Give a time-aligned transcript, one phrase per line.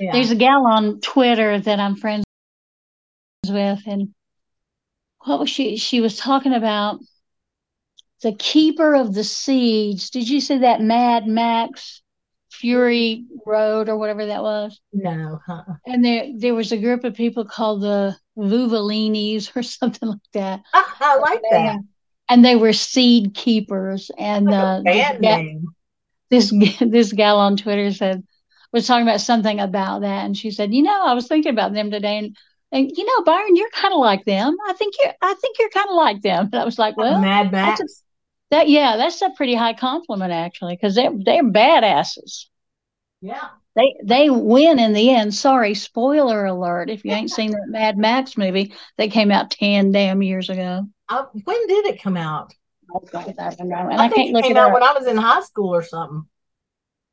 [0.00, 0.12] Yeah.
[0.12, 2.24] There's a gal on Twitter that I'm friends
[3.46, 4.14] with, and
[5.24, 5.76] what was she?
[5.76, 7.00] She was talking about
[8.22, 10.08] the keeper of the seeds.
[10.08, 12.00] Did you see that Mad Max
[12.50, 14.80] Fury Road or whatever that was?
[14.94, 15.64] No, huh?
[15.86, 20.62] And there there was a group of people called the Vuvalinis or something like that.
[20.72, 21.78] I, I like that.
[22.30, 24.10] And they were seed keepers.
[24.16, 25.66] And Like uh, band
[26.30, 28.24] this, this this gal on Twitter said
[28.72, 31.72] was talking about something about that, and she said, "You know, I was thinking about
[31.72, 32.36] them today, and
[32.72, 34.56] and you know, Byron, you're kind of like them.
[34.68, 37.20] I think you're I think you're kind of like them." And I was like, "Well,
[37.20, 37.84] Mad a,
[38.50, 42.46] that yeah, that's a pretty high compliment actually, because they're they're badasses.
[43.20, 43.48] yeah.
[43.76, 45.32] They they win in the end.
[45.32, 46.90] Sorry, spoiler alert.
[46.90, 50.86] If you ain't seen that Mad Max movie, that came out ten damn years ago.
[51.08, 52.52] Uh, when did it come out?
[52.92, 52.98] I
[53.60, 54.74] and I, I, think can't it look came it out up.
[54.74, 56.26] when I was in high school or something.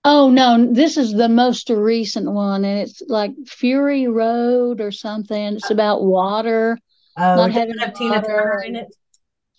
[0.10, 5.56] Oh no, this is the most recent one, and it's like Fury Road or something.
[5.58, 6.80] It's about water.
[7.18, 8.22] Oh, Not does it have Tina.
[8.22, 8.88] Turner in it?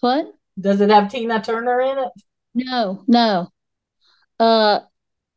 [0.00, 0.32] What?
[0.58, 2.08] Does it have Tina Turner in it?
[2.54, 3.50] No, no.
[4.40, 4.80] Uh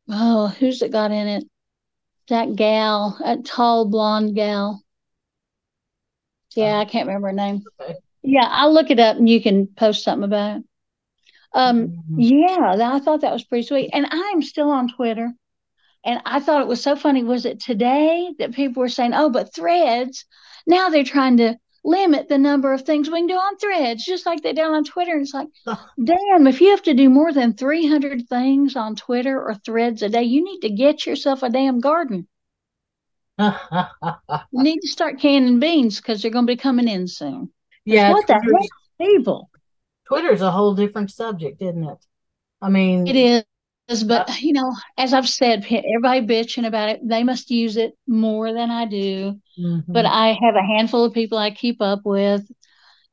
[0.08, 1.44] oh, who's it got in it?
[2.30, 4.82] That gal, that tall blonde gal.
[6.56, 7.64] Yeah, I can't remember her name.
[7.82, 7.96] Okay.
[8.24, 10.64] Yeah, I'll look it up and you can post something about it.
[11.54, 12.16] Um, Mhm.
[12.18, 13.90] yeah, I thought that was pretty sweet.
[13.94, 15.34] And I'm still on Twitter.
[16.04, 17.24] And I thought it was so funny.
[17.24, 20.26] Was it today that people were saying, oh, but threads,
[20.66, 24.26] now they're trying to limit the number of things we can do on threads, just
[24.26, 25.12] like they did on Twitter.
[25.14, 25.50] And it's like,
[26.04, 30.10] damn, if you have to do more than 300 things on Twitter or threads a
[30.10, 32.28] day, you need to get yourself a damn garden.
[34.54, 37.52] You need to start canning beans because they're going to be coming in soon.
[37.86, 39.51] yeah, what the heck, people?
[40.06, 41.98] Twitter's a whole different subject, isn't it?
[42.62, 43.46] I mean, It
[43.88, 47.02] is, but you know, as I've said, everybody bitching about it.
[47.08, 49.40] They must use it more than I do.
[49.58, 49.84] mhm.
[49.88, 52.50] But I have a handful of people I keep up with,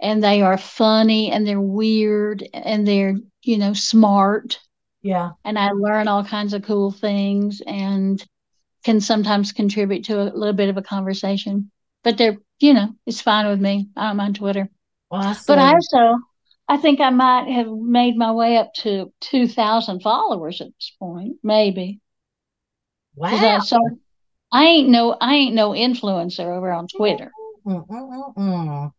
[0.01, 4.59] and they are funny and they're weird and they're, you know, smart.
[5.03, 8.25] yeah, And I learn all kinds of cool things and
[8.85, 11.71] can sometimes contribute to a little bit of a conversation.
[12.05, 13.89] But they're, you know, it's fine with me.
[13.97, 14.69] I don't mind Twitter.
[15.11, 16.19] I But I also,
[16.69, 21.37] I think I might have made my way up to 2,000 followers at this point,
[21.43, 22.01] maybe.
[23.23, 23.59] I, wow.
[23.61, 23.79] so
[24.53, 27.33] I ain't no, I ain't no influencer over on Twitter.
[27.67, 28.93] Mm, mm, mm, mm.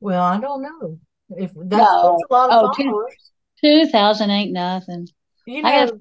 [0.00, 0.98] Well, I don't know
[1.30, 2.18] if that's, No.
[2.18, 3.14] that's a lot of Oh, two- followers.
[3.62, 5.08] 2,000 ain't nothing.
[5.46, 6.00] You I know, got-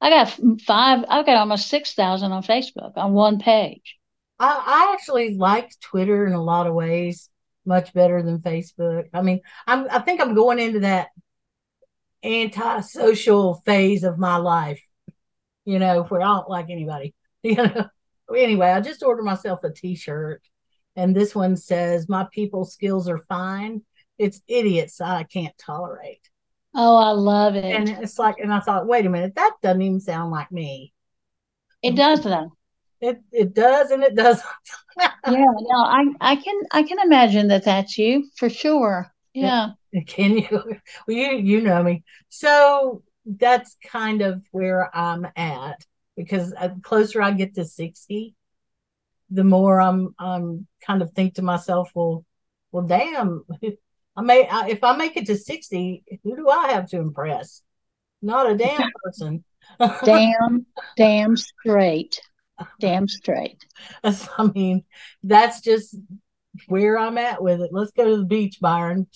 [0.00, 3.96] I got five, I got almost 6,000 on Facebook on one page.
[4.38, 7.30] I, I actually like Twitter in a lot of ways
[7.66, 9.08] much better than Facebook.
[9.12, 11.08] I mean, I'm I think I'm going into that
[12.22, 14.82] anti-social phase of my life,
[15.64, 17.14] you know, where I don't like anybody.
[17.42, 17.86] You know.
[18.36, 20.42] Anyway, I just ordered myself a t-shirt
[20.96, 23.82] and this one says my people skills are fine.
[24.18, 26.28] It's idiots I can't tolerate.
[26.74, 27.64] Oh, I love it.
[27.64, 30.92] And it's like and I thought, wait a minute, that doesn't even sound like me.
[31.82, 32.55] it does though.
[33.00, 34.46] It it does and it doesn't.
[34.98, 39.12] Yeah, no, I, I can, I can imagine that that's you for sure.
[39.34, 39.70] Yeah.
[40.06, 40.48] Can you?
[40.50, 42.02] Well, you you know me.
[42.28, 45.84] So that's kind of where I'm at
[46.16, 48.34] because the closer I get to 60,
[49.30, 52.24] the more I'm I'm kind of think to myself, well,
[52.72, 53.44] well, damn,
[54.16, 57.62] I may I, if I make it to 60, who do I have to impress?
[58.22, 59.44] Not a damn person.
[59.78, 62.20] Damn, damn straight.
[62.80, 63.64] Damn straight.
[64.04, 64.84] I mean,
[65.22, 65.96] that's just
[66.68, 67.70] where I'm at with it.
[67.72, 69.06] Let's go to the beach, Byron.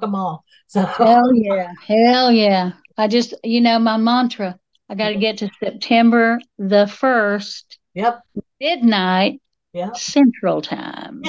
[0.00, 0.40] Come on.
[0.66, 1.72] So Hell yeah.
[1.86, 2.72] Hell yeah.
[2.96, 8.20] I just, you know, my mantra, I got to get to September the 1st, yep,
[8.60, 9.40] midnight
[9.72, 11.22] yep, Central Time.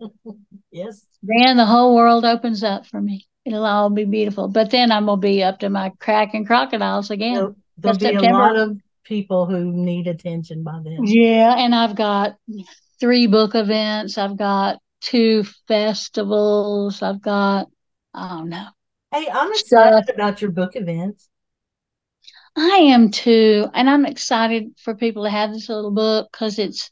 [0.72, 1.04] yes.
[1.22, 3.26] Then the whole world opens up for me.
[3.44, 4.48] It'll all be beautiful.
[4.48, 7.34] But then I'm to be up to my cracking crocodiles again.
[7.34, 8.38] There'll, there'll be a September.
[8.38, 8.78] lot of
[9.08, 10.98] people who need attention by then.
[11.04, 11.54] Yeah.
[11.56, 12.36] And I've got
[13.00, 14.18] three book events.
[14.18, 17.02] I've got two festivals.
[17.02, 17.68] I've got,
[18.14, 18.66] I don't know.
[19.12, 19.86] Hey, I'm Stuff.
[20.04, 21.28] excited about your book events.
[22.56, 23.66] I am too.
[23.72, 26.90] And I'm excited for people to have this little book because it's,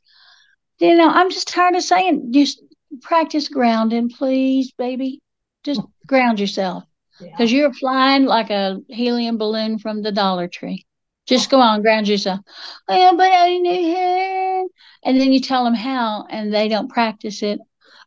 [0.78, 2.62] you know, I'm just tired of saying, just
[3.02, 5.20] practice grounding, please, baby.
[5.64, 6.84] Just ground yourself
[7.20, 7.30] Yeah.
[7.32, 10.86] because you're flying like a helium balloon from the Dollar Tree.
[11.26, 12.40] Just go on, ground yourself.
[12.88, 14.68] Oh, but I know
[15.02, 17.58] And then you tell them how, and they don't practice it,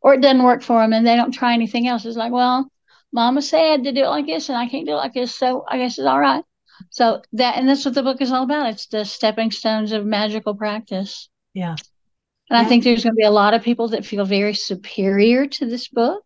[0.01, 2.05] or it doesn't work for them, and they don't try anything else.
[2.05, 2.71] It's like, well,
[3.11, 5.65] Mama said to do it like this, and I can't do it like this, so
[5.67, 6.43] I guess it's all right.
[6.91, 8.69] So that, and that's what the book is all about.
[8.69, 11.27] It's the stepping stones of magical practice.
[11.53, 11.71] Yeah.
[11.71, 12.61] And yeah.
[12.61, 15.65] I think there's going to be a lot of people that feel very superior to
[15.65, 16.23] this book.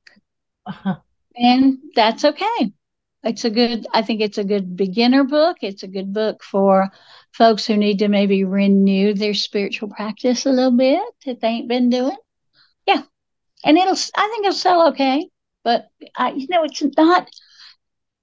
[0.66, 0.98] Uh-huh.
[1.36, 2.72] And that's okay.
[3.24, 5.58] It's a good, I think it's a good beginner book.
[5.62, 6.90] It's a good book for
[7.32, 11.70] folks who need to maybe renew their spiritual practice a little bit that they ain't
[11.70, 12.18] been doing.
[12.86, 13.04] Yeah.
[13.64, 15.30] And it'll, I think it'll sell okay.
[15.64, 15.88] But
[16.18, 17.30] I, you know, it's not,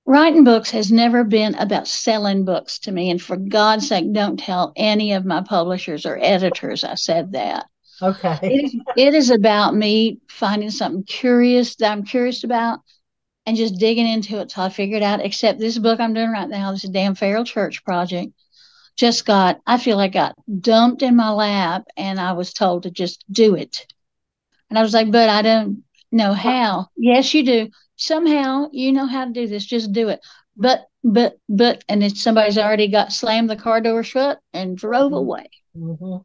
[0.06, 3.10] writing books has never been about selling books to me.
[3.10, 7.66] And for God's sake, don't tell any of my publishers or editors I said that.
[8.02, 8.38] Okay.
[8.42, 12.80] it, is, it is about me finding something curious that I'm curious about
[13.50, 15.24] and just digging into it till I figure it out.
[15.24, 18.32] Except this book I'm doing right now, this damn feral church project,
[18.96, 22.92] just got, I feel like got dumped in my lap and I was told to
[22.92, 23.92] just do it.
[24.68, 25.82] And I was like, but I don't
[26.12, 26.90] know how.
[26.96, 27.70] Yes, you do.
[27.96, 29.64] Somehow you know how to do this.
[29.64, 30.20] Just do it.
[30.56, 35.10] But, but, but, and then somebody's already got slammed the car door shut and drove
[35.10, 35.14] mm-hmm.
[35.14, 35.50] away.
[35.76, 36.22] Mm-hmm.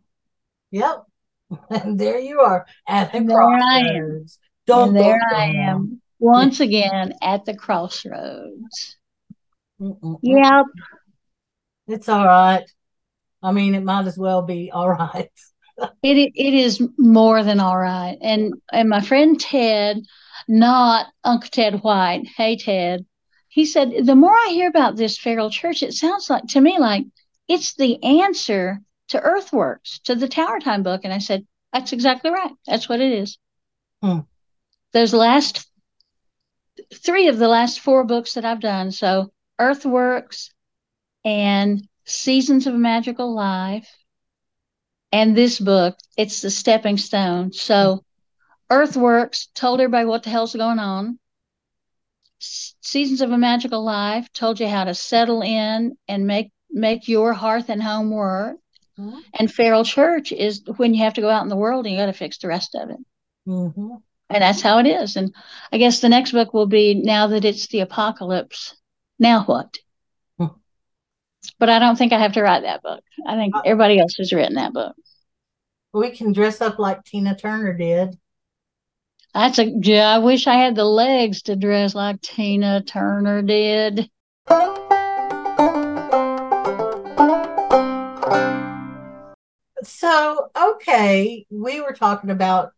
[0.69, 1.05] Yep.
[1.71, 4.37] And there you are at the and crossroads.
[4.67, 8.97] Don't and there I am once again at the crossroads.
[9.81, 10.19] Mm-mm-mm.
[10.21, 10.65] Yep.
[11.87, 12.63] It's all right.
[13.43, 15.29] I mean, it might as well be all right.
[16.03, 18.17] it it is more than all right.
[18.21, 20.01] And and my friend Ted,
[20.47, 22.27] not Uncle Ted White.
[22.35, 23.05] Hey Ted,
[23.49, 26.79] he said the more I hear about this feral church, it sounds like to me
[26.79, 27.05] like
[27.47, 31.01] it's the answer to Earthworks, to the Tower Time book.
[31.03, 32.51] And I said, That's exactly right.
[32.65, 33.37] That's what it is.
[34.01, 34.19] Hmm.
[34.93, 35.67] Those last
[36.93, 38.91] three of the last four books that I've done.
[38.91, 40.51] So Earthworks
[41.23, 43.89] and Seasons of a Magical Life
[45.11, 47.51] and this book, it's the stepping stone.
[47.53, 48.03] So
[48.69, 51.19] Earthworks told everybody what the hell's going on.
[52.39, 57.33] Seasons of a Magical Life told you how to settle in and make make your
[57.33, 58.57] hearth and home work.
[58.99, 59.19] Mm-hmm.
[59.33, 62.01] And feral church is when you have to go out in the world and you
[62.01, 62.99] got to fix the rest of it.
[63.47, 63.95] Mm-hmm.
[64.29, 65.15] And that's how it is.
[65.15, 65.33] And
[65.71, 68.75] I guess the next book will be now that it's the apocalypse.
[69.19, 69.77] Now what?
[71.59, 73.03] But I don't think I have to write that book.
[73.27, 74.95] I think uh, everybody else has written that book.
[75.93, 78.17] We can dress up like Tina Turner did.
[79.33, 80.15] That's a yeah.
[80.15, 84.09] I wish I had the legs to dress like Tina Turner did.
[89.83, 92.71] so okay, we were talking about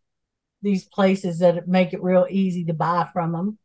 [0.62, 3.58] these places that make it real easy to buy from them.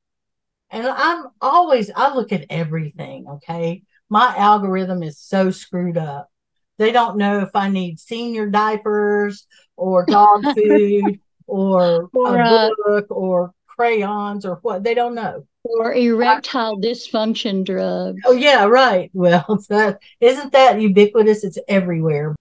[0.69, 3.83] And I'm always I look at everything, okay?
[4.09, 6.29] My algorithm is so screwed up.
[6.77, 9.45] They don't know if I need senior diapers
[9.77, 14.83] or dog food or, or a uh, book or crayons or what.
[14.83, 15.45] They don't know.
[15.63, 18.21] Or erectile I, dysfunction drugs.
[18.25, 19.09] Oh yeah, right.
[19.13, 21.43] Well, that isn't that ubiquitous?
[21.43, 22.35] It's everywhere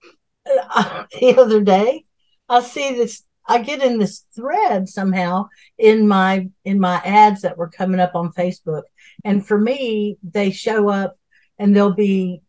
[0.46, 2.05] uh, the other day.
[2.48, 3.22] I see this.
[3.46, 5.48] I get in this thread somehow
[5.78, 8.82] in my in my ads that were coming up on Facebook,
[9.24, 11.16] and for me, they show up,
[11.58, 12.42] and there'll be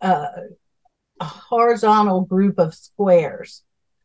[0.00, 0.26] uh,
[1.20, 3.62] a horizontal group of squares,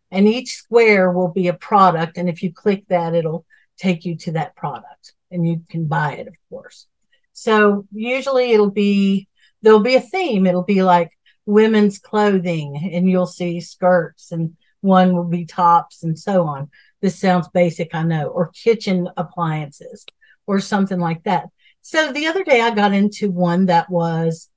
[0.09, 3.45] and each square will be a product, and if you click that, it'll
[3.77, 6.87] take you to that product, and you can buy it, of course.
[7.33, 9.27] So usually it'll be
[9.61, 10.45] there'll be a theme.
[10.45, 11.11] It'll be like
[11.45, 12.91] women's clothing.
[12.93, 16.69] And you'll see skirts and one will be tops and so on.
[17.01, 20.05] This sounds basic, I know, or kitchen appliances
[20.45, 21.45] or something like that.
[21.81, 24.49] So the other day I got into one that was,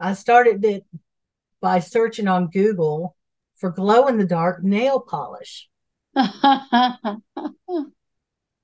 [0.00, 0.84] I started it
[1.60, 3.16] by searching on Google
[3.56, 5.68] for glow in the dark nail polish.
[6.14, 6.32] and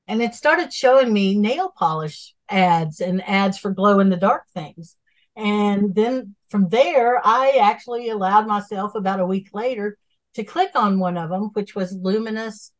[0.09, 4.97] it started showing me nail polish ads and ads for glow in the dark things.
[5.37, 9.97] And then from there, I actually allowed myself about a week later
[10.35, 12.73] to click on one of them, which was luminous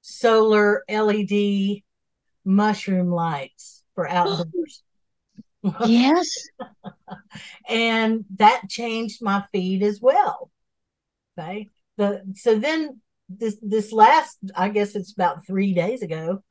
[0.00, 1.82] solar LED
[2.44, 4.82] mushroom lights for outdoors.
[5.86, 6.48] yes.
[7.68, 10.50] and that changed my feed as well.
[11.38, 11.70] Okay.
[11.96, 16.42] The so then this this last, I guess it's about three days ago,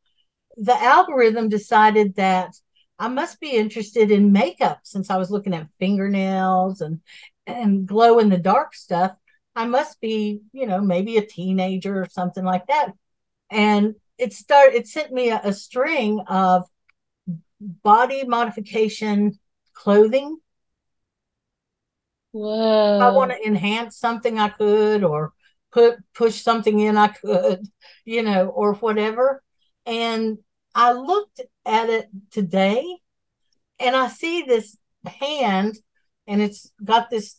[0.58, 2.54] the algorithm decided that
[3.00, 7.02] I must be interested in makeup since I was looking at fingernails and
[7.46, 9.12] and glow in the dark stuff.
[9.55, 12.91] I must be, you know, maybe a teenager or something like that.
[13.50, 16.63] And it started it sent me a, a string of
[17.60, 19.39] body modification
[19.74, 20.38] clothing.
[22.31, 22.95] Whoa.
[22.95, 25.33] If I want to enhance something I could or
[25.72, 27.67] put push something in I could,
[28.05, 29.43] you know, or whatever.
[29.86, 30.38] And
[30.74, 32.86] I looked at it today
[33.79, 35.75] and I see this hand
[36.27, 37.38] and it's got this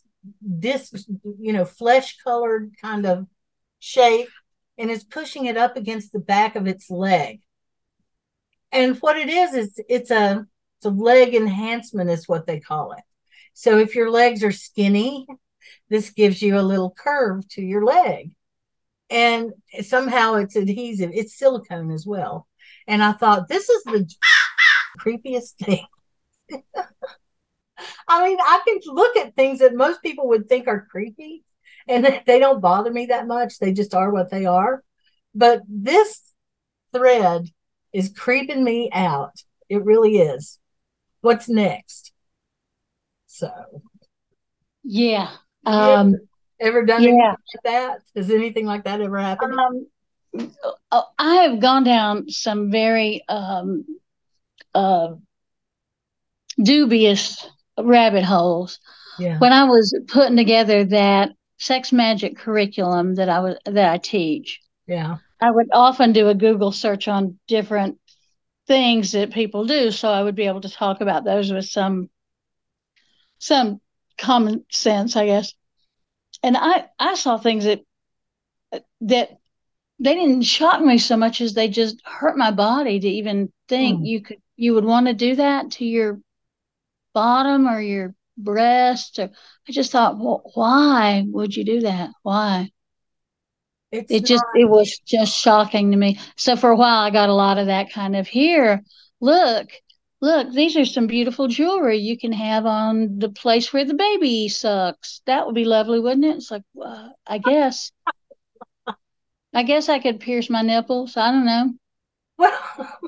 [0.59, 0.93] disc,
[1.39, 3.27] you know, flesh colored kind of
[3.79, 4.29] shape
[4.77, 7.41] and is pushing it up against the back of its leg.
[8.71, 10.45] And what it is is it's a
[10.77, 13.03] it's a leg enhancement is what they call it.
[13.53, 15.25] So if your legs are skinny,
[15.89, 18.31] this gives you a little curve to your leg.
[19.09, 21.11] And somehow it's adhesive.
[21.13, 22.47] It's silicone as well.
[22.87, 24.11] And I thought this is the
[24.99, 25.85] creepiest thing.
[28.07, 31.43] I mean, I can look at things that most people would think are creepy
[31.87, 33.59] and they don't bother me that much.
[33.59, 34.83] They just are what they are.
[35.33, 36.21] But this
[36.93, 37.49] thread
[37.93, 39.33] is creeping me out.
[39.69, 40.59] It really is.
[41.21, 42.11] What's next?
[43.25, 43.51] So,
[44.83, 45.31] yeah.
[45.65, 46.15] Um,
[46.59, 47.09] ever done yeah.
[47.09, 47.99] anything like that?
[48.15, 49.59] Has anything like that ever happened?
[49.59, 50.51] Um,
[50.91, 53.85] oh, I have gone down some very um,
[54.73, 55.15] uh,
[56.61, 57.47] dubious
[57.81, 58.79] rabbit holes.
[59.19, 59.37] Yeah.
[59.39, 64.59] When I was putting together that sex magic curriculum that I was that I teach.
[64.87, 65.17] Yeah.
[65.41, 67.97] I would often do a Google search on different
[68.67, 72.09] things that people do so I would be able to talk about those with some
[73.37, 73.79] some
[74.17, 75.53] common sense, I guess.
[76.43, 77.81] And I I saw things that
[79.01, 79.37] that
[79.99, 84.01] they didn't shock me so much as they just hurt my body to even think
[84.01, 84.07] mm.
[84.07, 86.19] you could you would want to do that to your
[87.15, 89.31] bottom or your breast or
[89.67, 92.11] i just thought well, why would you do that?
[92.23, 92.69] Why?
[93.91, 96.19] It's it just not- it was just shocking to me.
[96.37, 98.83] So for a while i got a lot of that kind of here.
[99.21, 99.69] Look
[100.21, 104.49] look these are some beautiful jewelry you can have on the place where the baby
[104.49, 105.21] sucks.
[105.25, 106.37] That would be lovely wouldn't it?
[106.37, 107.91] It's like uh, i guess.
[109.53, 111.17] I guess i could pierce my nipples.
[111.17, 111.73] I don't know.
[112.37, 112.99] Well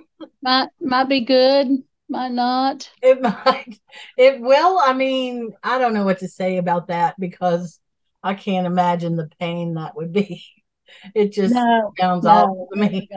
[0.42, 2.90] might might be good might not.
[3.02, 3.80] It might.
[4.18, 4.80] It will.
[4.80, 7.80] I mean, I don't know what to say about that because
[8.24, 10.44] I can't imagine the pain that would be.
[11.14, 13.10] It just no, sounds no, awful to me.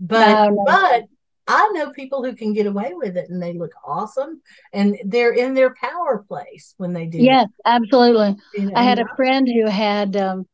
[0.00, 1.04] But no, but
[1.48, 4.40] I know people who can get away with it and they look awesome
[4.72, 7.18] and they're in their power place when they do.
[7.18, 8.36] Yes, absolutely.
[8.54, 10.46] You know, I had a friend who had um,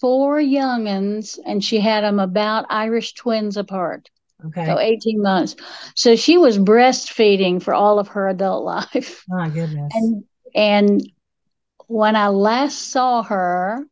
[0.00, 4.08] four youngins and she had them about Irish twins apart.
[4.46, 4.66] Okay.
[4.66, 5.56] So 18 months.
[5.94, 9.24] So she was breastfeeding for all of her adult life.
[9.28, 9.92] My goodness.
[9.94, 10.24] And
[10.54, 11.12] and
[11.86, 13.86] when I last saw her,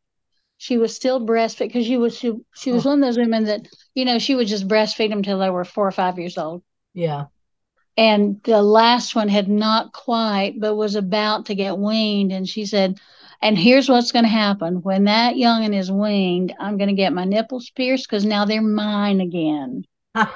[0.59, 2.91] she was still breastfeeding because she was she, she was oh.
[2.91, 5.65] one of those women that, you know, she would just breastfeed them until they were
[5.65, 6.63] four or five years old.
[6.95, 7.27] Yeah.
[7.97, 12.33] And the last one had not quite, but was about to get weaned.
[12.33, 12.99] And she said,
[13.43, 17.13] and here's what's going to happen when that youngin is weaned, I'm going to get
[17.13, 19.85] my nipples pierced because now they're mine again.
[20.15, 20.29] And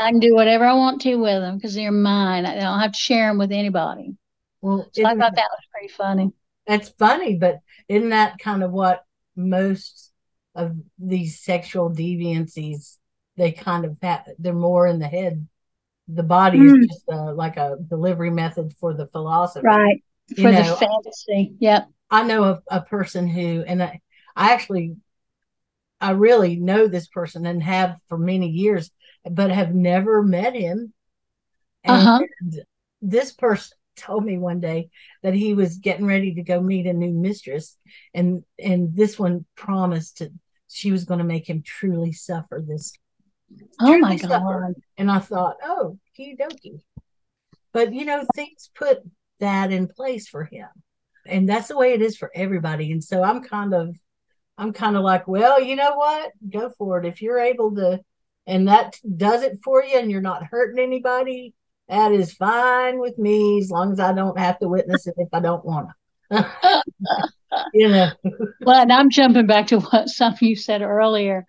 [0.00, 2.46] I can do whatever I want to with them because they're mine.
[2.46, 4.14] I don't have to share them with anybody.
[4.60, 6.32] Well, so I thought that was pretty funny.
[6.66, 9.04] That's funny, but isn't that kind of what
[9.36, 10.12] most
[10.54, 12.96] of these sexual deviancies
[13.36, 14.26] they kind of have?
[14.38, 15.46] They're more in the head.
[16.08, 16.80] The body mm.
[16.80, 20.02] is just uh, like a delivery method for the philosophy, right?
[20.34, 21.54] For you the fantasy.
[21.60, 21.88] Yep.
[22.10, 24.00] I know a, a person who, and I,
[24.34, 24.96] I actually,
[26.00, 28.90] I really know this person and have for many years
[29.30, 30.92] but have never met him.
[31.84, 32.20] uh-huh.
[33.00, 34.90] this person told me one day
[35.22, 37.76] that he was getting ready to go meet a new mistress,
[38.14, 40.30] and and this one promised to
[40.68, 42.92] she was going to make him truly suffer this.
[43.80, 44.28] Oh my god!
[44.28, 44.74] Suffer.
[44.98, 46.80] And I thought, oh, key dokey.
[47.72, 48.98] But you know, things put
[49.40, 50.68] that in place for him,
[51.26, 52.92] and that's the way it is for everybody.
[52.92, 53.96] And so I'm kind of,
[54.58, 56.32] I'm kind of like, well, you know what?
[56.48, 58.00] Go for it if you're able to
[58.46, 61.54] and that does it for you and you're not hurting anybody,
[61.88, 65.28] that is fine with me as long as I don't have to witness it if
[65.32, 65.94] I don't want to.
[67.74, 68.10] you know.
[68.60, 71.46] well, and I'm jumping back to what some of you said earlier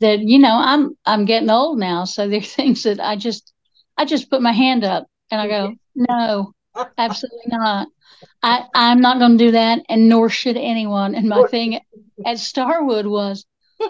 [0.00, 3.52] that you know I'm I'm getting old now, so there are things that I just
[3.96, 6.04] I just put my hand up and I go, mm-hmm.
[6.08, 6.52] no,
[6.98, 7.88] absolutely not.
[8.42, 11.14] I I'm not going to do that, and nor should anyone.
[11.14, 11.80] And my thing
[12.24, 13.44] at Starwood was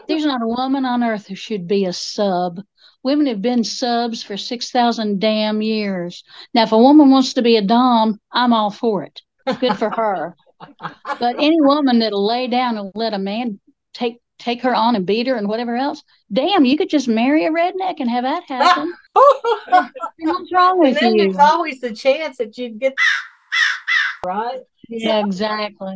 [0.09, 2.61] there's not a woman on earth who should be a sub.
[3.03, 6.25] Women have been subs for 6,000 damn years.
[6.55, 9.21] Now, if a woman wants to be a Dom, I'm all for it.
[9.61, 10.35] Good for her.
[10.81, 13.61] but any woman that'll lay down and let a man
[13.93, 17.45] take take her on and beat her and whatever else, damn, you could just marry
[17.47, 18.93] a redneck and have that happen.
[19.13, 21.33] What's wrong with and then you?
[21.33, 22.95] There's always the chance that you'd get
[24.25, 24.61] right?
[24.89, 25.95] Yeah, so, exactly.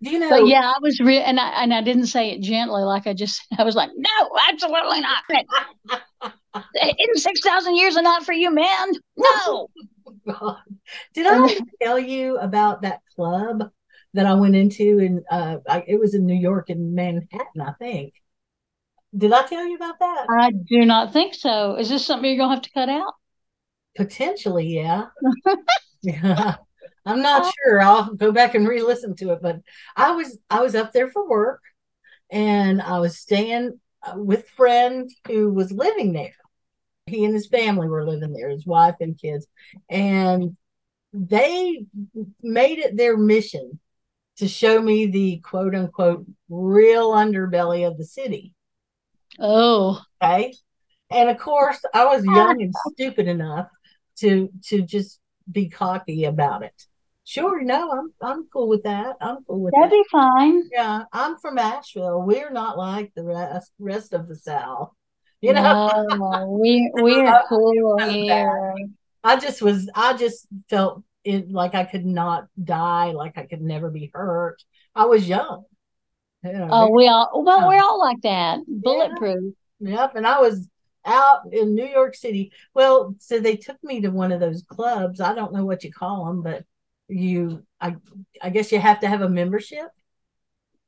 [0.00, 0.30] You know?
[0.30, 3.14] But yeah, I was real, and I and I didn't say it gently, like I
[3.14, 6.24] just I was like, no, absolutely not.
[6.54, 8.92] In six thousand years are not for you, man.
[9.16, 9.68] No.
[10.26, 10.58] God.
[11.14, 13.70] Did I tell you about that club
[14.14, 17.72] that I went into, and uh, I, it was in New York in Manhattan, I
[17.78, 18.14] think.
[19.16, 20.26] Did I tell you about that?
[20.28, 21.76] I do not think so.
[21.76, 23.14] Is this something you're gonna have to cut out?
[23.96, 25.06] Potentially, yeah.
[26.02, 26.56] yeah.
[27.06, 27.80] I'm not uh, sure.
[27.80, 29.60] I'll go back and re-listen to it, but
[29.96, 31.62] I was I was up there for work
[32.30, 36.34] and I was staying uh, with friend who was living there.
[37.06, 39.46] He and his family were living there, his wife and kids.
[39.88, 40.56] And
[41.12, 41.86] they
[42.42, 43.80] made it their mission
[44.36, 48.54] to show me the quote unquote real underbelly of the city.
[49.38, 50.00] Oh.
[50.22, 50.54] Okay.
[51.10, 53.68] And of course, I was young and stupid enough
[54.18, 55.18] to to just
[55.50, 56.86] be cocky about it.
[57.30, 59.14] Sure, no, I'm I'm cool with that.
[59.20, 59.94] I'm cool with That'd that.
[59.94, 60.68] be fine.
[60.72, 62.22] Yeah, I'm from Asheville.
[62.22, 64.90] We're not like the rest rest of the South.
[65.40, 68.74] You know, no, we we're cool here.
[69.22, 73.62] I just was I just felt it like I could not die, like I could
[73.62, 74.60] never be hurt.
[74.96, 75.62] I was young.
[76.42, 79.54] You know, oh, we all well, we're all like that, bulletproof.
[79.78, 80.00] Yeah.
[80.00, 80.66] Yep, and I was
[81.04, 82.50] out in New York City.
[82.74, 85.20] Well, so they took me to one of those clubs.
[85.20, 86.64] I don't know what you call them, but
[87.10, 87.96] you, I,
[88.40, 89.88] I guess you have to have a membership,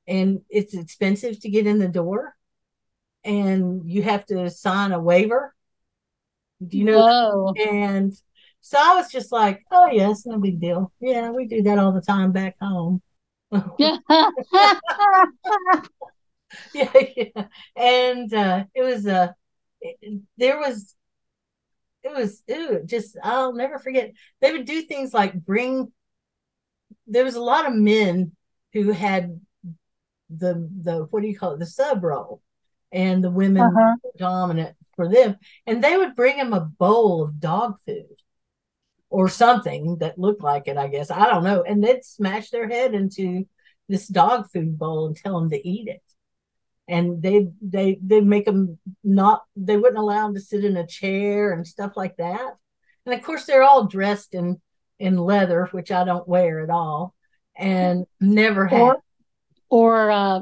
[0.06, 2.34] and it's expensive to get in the door,
[3.24, 5.54] and you have to sign a waiver.
[6.66, 7.04] Do you know?
[7.04, 7.54] Whoa.
[7.54, 8.12] And
[8.60, 10.92] so I was just like, oh, yes, no big deal.
[11.00, 13.02] Yeah, we do that all the time back home.
[16.72, 17.46] yeah, yeah.
[17.76, 19.28] And uh, it was, uh,
[20.38, 20.94] there was,
[22.04, 24.12] it was, it just, I'll never forget.
[24.40, 25.92] They would do things like bring,
[27.06, 28.32] there was a lot of men
[28.72, 29.40] who had
[30.30, 32.40] the, the, what do you call it, the sub role,
[32.90, 33.94] and the women uh-huh.
[34.16, 35.36] dominant for them.
[35.66, 38.06] And they would bring them a bowl of dog food
[39.12, 41.10] or something that looked like it, I guess.
[41.10, 41.62] I don't know.
[41.62, 43.46] And they'd smash their head into
[43.88, 46.02] this dog food bowl and tell them to eat it.
[46.88, 50.86] And they they they make them not they wouldn't allow them to sit in a
[50.86, 52.56] chair and stuff like that.
[53.06, 54.60] And of course they're all dressed in
[54.98, 57.14] in leather, which I don't wear at all,
[57.56, 58.80] and never have.
[58.80, 59.02] Or,
[59.70, 60.40] or uh,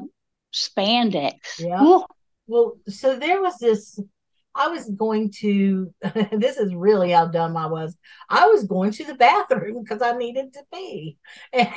[0.53, 1.35] spandex.
[1.59, 1.83] Yeah.
[1.83, 2.05] Ooh.
[2.47, 4.01] Well, so there was this
[4.55, 5.95] I was going to,
[6.33, 7.97] this is really how dumb I was.
[8.29, 11.19] I was going to the bathroom because I needed to pee,
[11.53, 11.71] and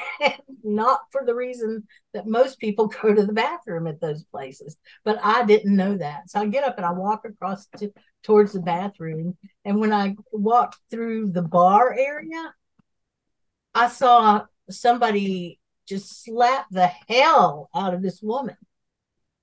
[0.63, 4.77] not for the reason that most people go to the bathroom at those places.
[5.03, 6.29] But I didn't know that.
[6.29, 9.37] So I get up and I walk across to, towards the bathroom.
[9.65, 12.53] And when I walked through the bar area,
[13.73, 18.55] I saw somebody just slap the hell out of this woman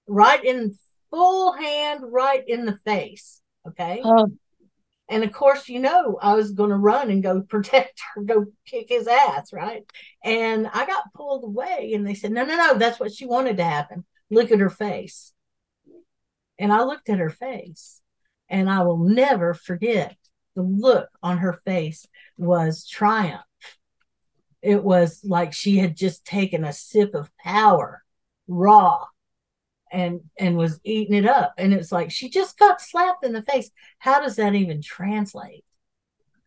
[0.07, 0.77] right in
[1.11, 3.41] full hand right in the face.
[3.67, 4.01] Okay.
[4.05, 4.31] Oh.
[5.09, 8.47] And of course, you know, I was going to run and go protect her, go
[8.67, 9.83] kick his ass, right?
[10.23, 13.57] And I got pulled away, and they said, No, no, no, that's what she wanted
[13.57, 14.05] to happen.
[14.31, 15.33] Look at her face.
[16.59, 18.01] And I looked at her face,
[18.49, 20.17] and I will never forget
[20.55, 23.43] the look on her face was triumph.
[24.63, 28.03] It was like she had just taken a sip of power
[28.47, 29.05] raw
[29.91, 31.55] and and was eating it up.
[31.59, 33.71] And it's like she just got slapped in the face.
[33.99, 35.65] How does that even translate?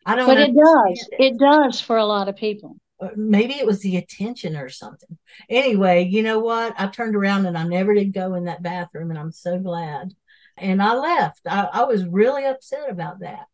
[0.06, 1.08] I don't but it does.
[1.12, 1.34] It.
[1.34, 2.78] it does for a lot of people.
[3.00, 5.18] Uh, maybe it was the attention or something.
[5.50, 6.74] Anyway you know what?
[6.78, 10.14] I turned around and i never did go in that bathroom and i'm so glad.
[10.58, 11.42] And i left.
[11.48, 13.46] I, I was really upset about that.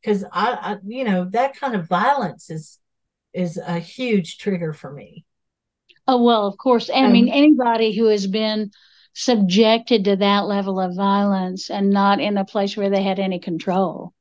[0.00, 2.78] Because I, I you know that kind of violence is
[3.34, 5.24] is a huge trigger for me
[6.08, 6.88] Oh well, of course.
[6.88, 8.70] And I mean, anybody who has been
[9.12, 13.38] subjected to that level of violence and not in a place where they had any
[13.38, 14.14] control.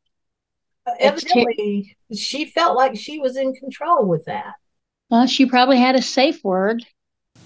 [0.86, 4.54] Uh, evidently, ter- she felt like she was in control with that.
[5.10, 6.84] Well, she probably had a safe word.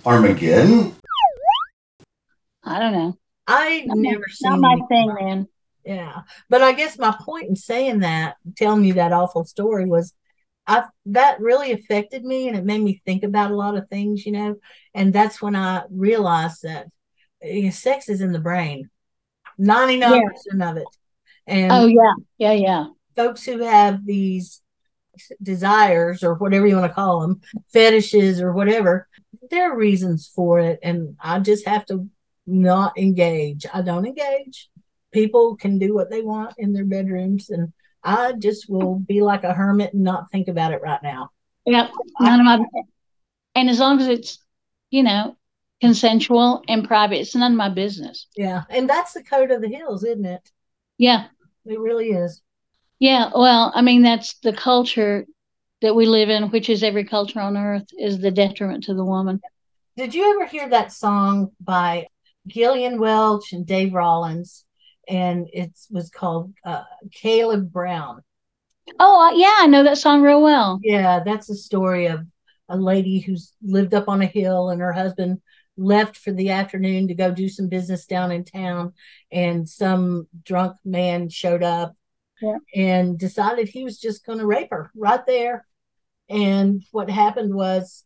[0.08, 0.96] Armageddon?
[2.64, 3.18] I don't know.
[3.46, 5.48] I never seen not my thing, man.
[5.86, 10.14] Yeah, but I guess my point in saying that, telling you that awful story, was
[10.68, 14.26] I that really affected me, and it made me think about a lot of things,
[14.26, 14.56] you know.
[14.94, 16.88] And that's when I realized that
[17.42, 18.90] eh, sex is in the brain
[19.60, 20.70] 99% yeah.
[20.70, 20.88] of it
[21.48, 24.62] and oh yeah yeah yeah folks who have these
[25.42, 29.08] desires or whatever you want to call them fetishes or whatever
[29.50, 32.10] there are reasons for it and i just have to
[32.48, 34.70] not engage i don't engage
[35.12, 39.44] people can do what they want in their bedrooms and i just will be like
[39.44, 41.30] a hermit and not think about it right now
[41.66, 42.66] yeah none of my
[43.56, 44.40] and as long as it's
[44.90, 45.36] you know
[45.82, 47.20] consensual and private.
[47.20, 48.28] It's none of my business.
[48.38, 48.64] Yeah.
[48.70, 50.50] And that's the code of the hills, isn't it?
[50.98, 51.26] Yeah.
[51.66, 52.42] It really is.
[53.00, 53.32] Yeah.
[53.36, 55.26] Well, I mean, that's the culture
[55.82, 59.04] that we live in, which is every culture on earth, is the detriment to the
[59.04, 59.42] woman.
[59.98, 62.08] Did you ever hear that song by
[62.48, 64.64] Gillian Welch and Dave Rawlings,
[65.12, 68.24] and it was called uh, Caleb Brown.
[68.98, 70.80] Oh, yeah, I know that song real well.
[70.82, 72.26] Yeah, that's a story of
[72.70, 75.42] a lady who's lived up on a hill and her husband
[75.76, 78.94] left for the afternoon to go do some business down in town
[79.32, 81.94] and some drunk man showed up
[82.42, 82.58] yeah.
[82.74, 85.66] and decided he was just going to rape her right there
[86.30, 88.04] and what happened was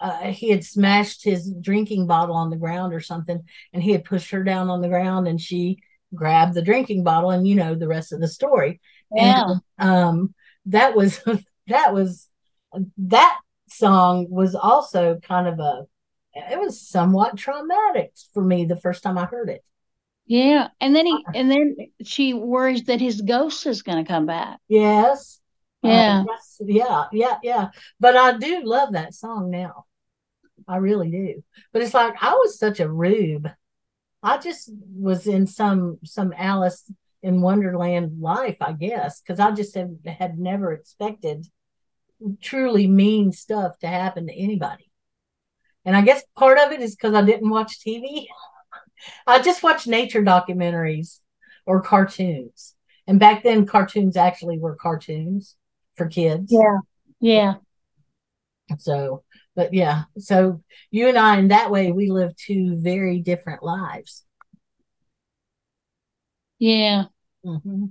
[0.00, 3.40] uh, he had smashed his drinking bottle on the ground or something
[3.72, 5.78] and he had pushed her down on the ground and she
[6.14, 8.80] grabbed the drinking bottle and you know the rest of the story
[9.14, 9.44] yeah.
[9.44, 10.34] and um
[10.66, 11.20] that was
[11.66, 12.28] that was
[12.98, 15.86] that song was also kind of a
[16.34, 19.62] it was somewhat traumatic for me the first time I heard it.
[20.26, 24.08] Yeah, and then he uh, and then she worries that his ghost is going to
[24.10, 24.60] come back.
[24.68, 25.40] Yes.
[25.82, 26.20] Yeah.
[26.20, 27.68] Uh, yes, yeah, yeah, yeah.
[27.98, 29.84] But I do love that song now.
[30.68, 31.42] I really do.
[31.72, 33.48] But it's like I was such a rube.
[34.22, 36.90] I just was in some some Alice
[37.22, 41.46] in Wonderland life, I guess, because I just had, had never expected
[42.40, 44.90] truly mean stuff to happen to anybody.
[45.84, 48.26] And I guess part of it is because I didn't watch TV.
[49.26, 51.18] I just watched nature documentaries
[51.66, 52.74] or cartoons.
[53.06, 55.56] And back then, cartoons actually were cartoons
[55.96, 56.52] for kids.
[56.52, 56.78] Yeah.
[57.20, 57.54] Yeah.
[58.78, 59.24] So,
[59.54, 60.04] but yeah.
[60.18, 64.24] So you and I, in that way, we live two very different lives.
[66.58, 67.04] Yeah.
[67.44, 67.86] Mm-hmm.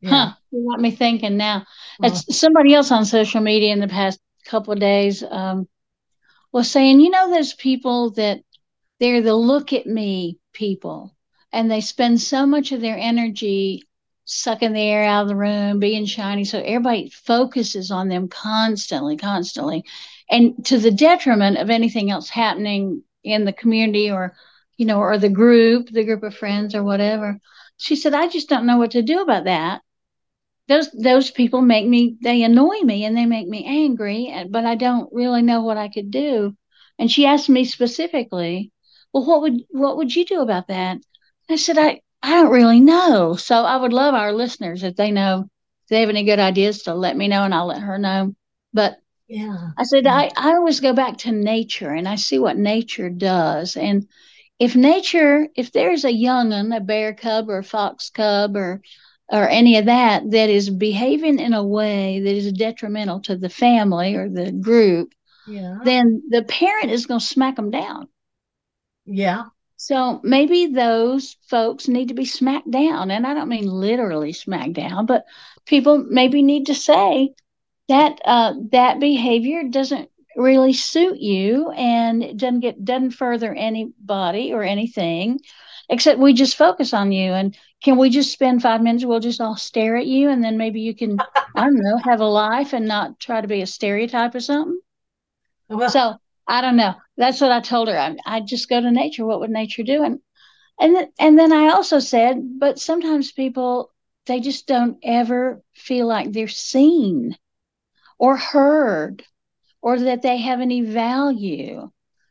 [0.00, 0.10] Yeah.
[0.10, 0.32] Huh.
[0.52, 1.66] You got me thinking now.
[1.98, 2.32] That's uh-huh.
[2.32, 5.22] somebody else on social media in the past couple of days.
[5.22, 5.68] Um,
[6.52, 8.40] was saying, you know, there's people that
[9.00, 11.14] they're the look at me people,
[11.52, 13.82] and they spend so much of their energy
[14.24, 16.44] sucking the air out of the room, being shiny.
[16.44, 19.84] So everybody focuses on them constantly, constantly,
[20.30, 24.34] and to the detriment of anything else happening in the community or,
[24.76, 27.38] you know, or the group, the group of friends or whatever.
[27.76, 29.82] She said, I just don't know what to do about that.
[30.68, 34.74] Those those people make me they annoy me and they make me angry but i
[34.74, 36.54] don't really know what i could do.
[36.98, 38.70] And she asked me specifically
[39.12, 40.98] well what would what would you do about that?
[41.48, 43.34] I said i i don't really know.
[43.36, 45.48] So i would love our listeners if they know
[45.84, 48.34] if they have any good ideas to let me know and i'll let her know.
[48.74, 52.56] But yeah i said i i always go back to nature and i see what
[52.56, 54.08] nature does and
[54.58, 58.80] if nature if there's a young one a bear cub or a fox cub or
[59.30, 63.50] or any of that that is behaving in a way that is detrimental to the
[63.50, 65.12] family or the group,
[65.46, 65.78] yeah.
[65.84, 68.08] then the parent is going to smack them down.
[69.04, 69.44] Yeah.
[69.76, 73.10] So maybe those folks need to be smacked down.
[73.10, 75.24] And I don't mean literally smacked down, but
[75.66, 77.34] people maybe need to say
[77.88, 84.52] that uh, that behavior doesn't really suit you and it doesn't get doesn't further anybody
[84.52, 85.40] or anything
[85.88, 87.32] except we just focus on you.
[87.32, 90.56] And can we just spend five minutes we'll just all stare at you and then
[90.58, 91.18] maybe you can
[91.56, 94.78] i don't know have a life and not try to be a stereotype or something?
[95.68, 96.14] Well, so
[96.46, 96.94] i don't know.
[97.16, 97.98] That's what i told her.
[97.98, 99.24] I, i just go to nature.
[99.24, 100.02] What would nature do?
[100.02, 100.20] And
[100.80, 103.92] and, th- and then i also said but sometimes people
[104.26, 107.36] they just don't ever feel like they're seen
[108.18, 109.24] or heard
[109.80, 111.90] or that they have any value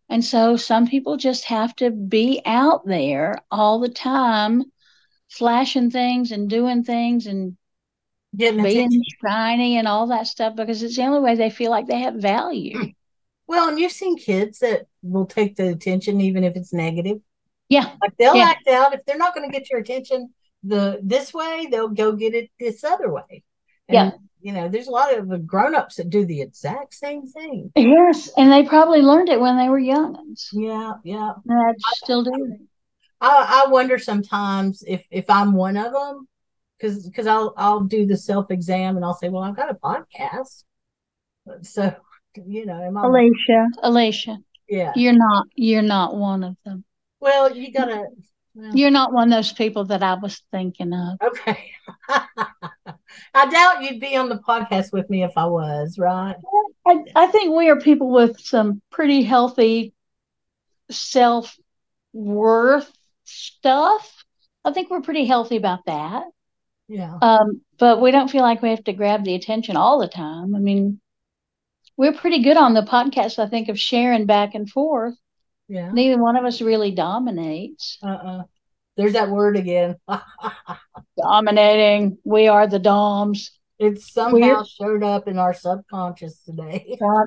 [0.09, 4.63] and so some people just have to be out there all the time,
[5.29, 7.57] flashing things and doing things and
[8.35, 9.01] Getting being attention.
[9.25, 12.15] shiny and all that stuff because it's the only way they feel like they have
[12.15, 12.77] value.
[12.77, 12.95] Mm.
[13.47, 17.19] Well, and you've seen kids that will take the attention even if it's negative.
[17.69, 17.93] Yeah.
[18.01, 18.49] Like they'll yeah.
[18.49, 22.13] act out if they're not going to get your attention the this way, they'll go
[22.13, 23.43] get it this other way.
[23.87, 24.11] And yeah
[24.47, 27.69] you know, there's a lot of grown-ups that do the exact same thing.
[27.75, 30.37] Yes, and they probably learned it when they were young.
[30.53, 31.33] Yeah, yeah.
[31.49, 32.57] And I still do.
[33.19, 36.29] I, I wonder sometimes if if I'm one of them,
[36.79, 39.73] because because I'll I'll do the self exam and I'll say, well, I've got a
[39.73, 40.63] podcast,
[41.63, 41.93] so
[42.45, 44.37] you know, am I Alicia, Alicia,
[44.69, 46.85] yeah, you're not you're not one of them.
[47.19, 48.05] Well, you gotta.
[48.55, 51.17] Well, you're not one of those people that I was thinking of.
[51.21, 51.71] Okay.
[53.33, 56.35] I doubt you'd be on the podcast with me if I was, right?
[56.85, 59.93] I, I think we are people with some pretty healthy
[60.89, 61.57] self
[62.13, 62.91] worth
[63.23, 64.23] stuff.
[64.63, 66.23] I think we're pretty healthy about that.
[66.87, 67.17] Yeah.
[67.21, 70.55] Um, but we don't feel like we have to grab the attention all the time.
[70.55, 70.99] I mean,
[71.97, 75.15] we're pretty good on the podcast, I think, of sharing back and forth.
[75.67, 75.91] Yeah.
[75.91, 77.97] Neither one of us really dominates.
[78.01, 78.37] Uh uh-uh.
[78.39, 78.43] uh
[78.97, 79.95] there's that word again.
[81.17, 82.17] Dominating.
[82.23, 83.51] We are the DOMs.
[83.79, 86.97] It somehow We're, showed up in our subconscious today.
[87.01, 87.25] Uh,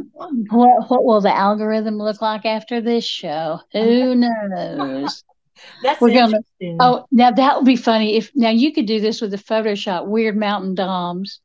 [0.50, 3.60] what, what will the algorithm look like after this show?
[3.72, 5.24] Who knows?
[5.82, 6.76] That's We're gonna- interesting.
[6.80, 10.08] Oh, now that would be funny if now you could do this with a Photoshop,
[10.08, 11.40] Wyrd Mountain Doms,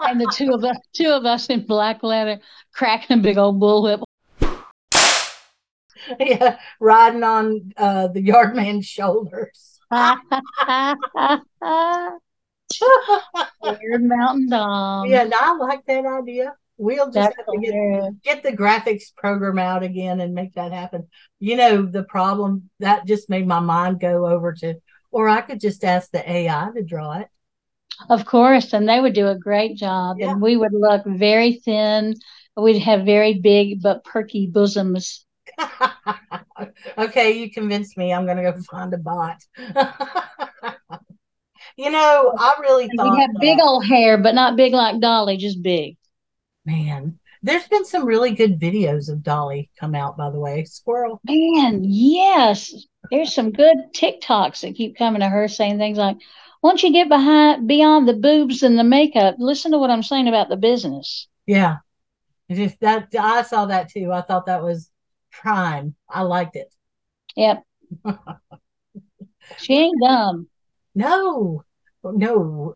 [0.00, 2.40] and the two of us, two of us in black leather,
[2.72, 4.02] cracking a big old bullwhip.
[6.20, 9.78] yeah, riding on uh, the yard man's shoulders.
[13.62, 15.06] Wyrd Mountain Dom.
[15.08, 16.54] yeah, no, I like that idea.
[16.76, 20.72] We'll just That's have to get, get the graphics program out again and make that
[20.72, 21.06] happen.
[21.38, 24.74] You know, the problem that just made my mind go over to,
[25.12, 27.28] or I could just ask the AI to draw it.
[28.10, 30.32] Of course, and they would do a great job, Yeah.
[30.32, 32.16] and we would look very thin.
[32.56, 35.23] We'd have very big but perky bosoms.
[36.98, 38.12] okay, you convinced me.
[38.12, 39.42] I'm going to go find a bot.
[41.76, 45.36] you know, I really thought we'd have big old hair, but not big like Dolly,
[45.36, 45.96] just big.
[46.64, 47.18] man.
[47.42, 50.64] There's been some really good videos of Dolly come out, by the way.
[50.64, 51.20] Squirrel.
[51.24, 52.72] Man, yes.
[53.10, 56.16] There's some good TikToks that keep coming to her saying things like,
[56.62, 60.26] once you get behind beyond the boobs and the makeup, listen to what I'm saying
[60.26, 61.28] about the business.
[61.44, 61.76] Yeah.
[62.50, 64.10] Just that I saw that too.
[64.10, 64.90] I thought that was
[65.40, 65.94] prime.
[66.08, 66.72] I liked it.
[67.36, 67.62] Yep.
[69.58, 70.48] She ain't dumb.
[70.94, 71.64] No,
[72.02, 72.74] no.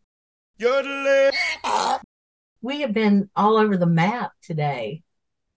[2.60, 5.02] We have been all over the map today.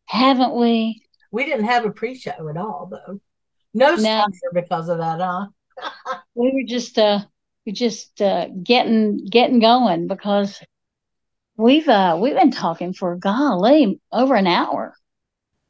[0.06, 1.02] Haven't we?
[1.32, 3.20] We didn't have a pre-show at all, though.
[3.74, 4.26] No No.
[4.54, 5.48] because of that, huh?
[6.36, 7.20] We were just uh
[7.66, 10.62] we just uh getting getting going because
[11.58, 14.96] we've uh we've been talking for golly over an hour.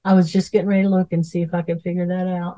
[0.03, 2.57] I was just getting ready to look and see if I could figure that out.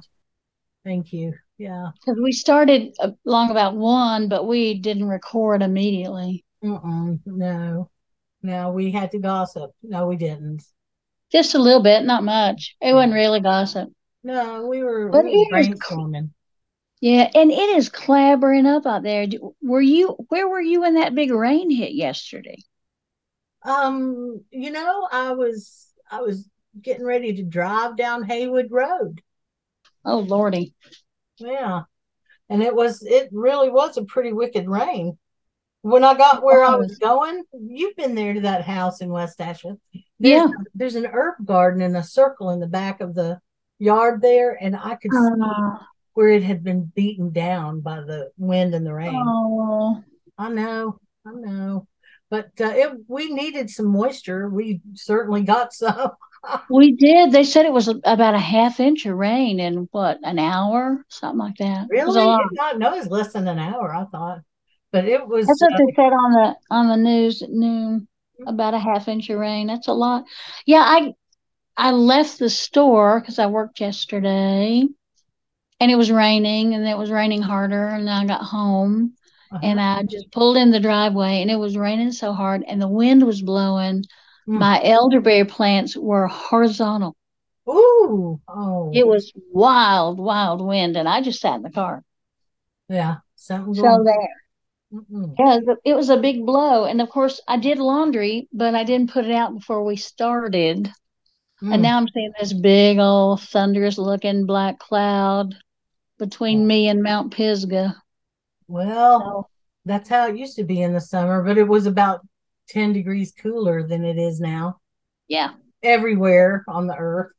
[0.85, 1.33] Thank you.
[1.57, 1.89] Yeah.
[1.93, 6.45] Because we started uh, long about one, but we didn't record immediately.
[6.63, 7.89] Mm-mm, no.
[8.41, 9.71] No, we had to gossip.
[9.81, 10.63] No, we didn't.
[11.31, 12.75] Just a little bit, not much.
[12.81, 13.89] It wasn't really gossip.
[14.23, 16.29] No, we were, But were it is brainstorming.
[17.01, 19.27] Yeah, and it is clabbering up out there.
[19.61, 22.57] Were you where were you when that big rain hit yesterday?
[23.65, 26.47] Um, you know, I was I was
[26.81, 29.21] getting ready to drive down Haywood Road.
[30.05, 30.73] Oh Lordy.
[31.37, 31.81] Yeah.
[32.49, 35.17] And it was it really was a pretty wicked rain.
[35.81, 39.41] When I got where I was going, you've been there to that house in West
[39.41, 39.79] Asheville.
[40.19, 40.47] There's, Yeah.
[40.75, 43.39] There's an herb garden in a circle in the back of the
[43.79, 45.79] yard there, and I could see Oh,
[46.13, 49.13] where it had been beaten down by the wind and the rain.
[49.15, 50.01] oh.
[50.37, 51.87] I know, I know.
[52.29, 54.47] But uh, it we needed some moisture.
[54.49, 56.11] We certainly got some.
[56.69, 57.31] We did.
[57.31, 61.05] They said it was about a half inch of rain in what, an hour?
[61.07, 61.87] Something like that.
[61.89, 62.19] Really?
[62.19, 62.41] a lot.
[62.51, 64.41] Not, no, it was less than an hour, I thought.
[64.91, 68.07] But it was That's what uh, they said on the on the news at noon.
[68.45, 69.67] About a half inch of rain.
[69.67, 70.25] That's a lot.
[70.65, 71.13] Yeah, I
[71.77, 74.83] I left the store because I worked yesterday,
[75.79, 79.13] and it was raining, and it was raining harder, and I got home,
[79.51, 79.61] uh-huh.
[79.63, 82.87] and I just pulled in the driveway, and it was raining so hard, and the
[82.87, 84.03] wind was blowing.
[84.47, 84.59] Mm.
[84.59, 87.15] My elderberry plants were horizontal.
[87.67, 92.03] Ooh, oh, It was wild, wild wind, and I just sat in the car.
[92.89, 93.55] yeah, So
[94.03, 94.29] there.
[94.93, 95.33] Mm-mm.
[95.39, 96.83] Yeah, it- it was a big blow.
[96.85, 100.91] And of course, I did laundry, but I didn't put it out before we started.
[101.61, 101.73] Mm.
[101.73, 105.55] And now I'm seeing this big old thunderous looking black cloud
[106.19, 107.95] between me and Mount Pisgah.
[108.67, 109.47] Well, So,
[109.85, 112.21] that's how it used to be in the summer, but it was about
[112.69, 114.79] 10 degrees cooler than it is now
[115.27, 115.51] yeah.
[115.81, 117.31] everywhere on the earth.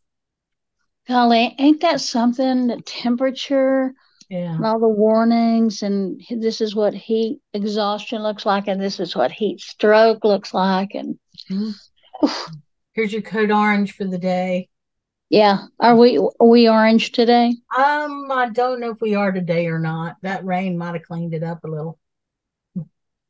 [1.08, 2.66] Golly, ain't that something?
[2.68, 3.94] The temperature
[4.30, 4.54] Yeah.
[4.54, 9.14] and all the warnings, and this is what heat exhaustion looks like, and this is
[9.14, 10.94] what heat stroke looks like.
[10.94, 11.18] And
[11.50, 11.74] Mhm.
[12.94, 14.68] Here's your code orange for the day.
[15.28, 17.56] yeah, are we are we orange today?
[17.76, 20.16] Um, I don't know if we are today or not.
[20.22, 21.98] That rain might have cleaned it up a little.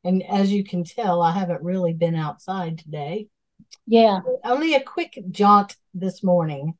[0.05, 3.27] And as you can tell, I haven't really been outside today.
[3.87, 6.77] Yeah, Only a quick jaunt this morning.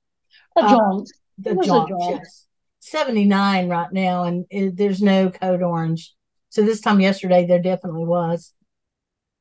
[0.56, 1.12] a Uh, jaunt.
[1.40, 2.16] The was a jaunt, jaunt.
[2.24, 2.48] yes.
[2.80, 6.14] 79 right now, and it, there's no code orange.
[6.50, 8.54] So this time yesterday, there definitely was.